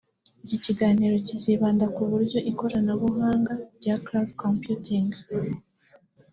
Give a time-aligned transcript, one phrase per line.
[0.43, 5.07] Iki kiganiro kizibanda ku buryo ikoranabuhanga rya Cloud Computing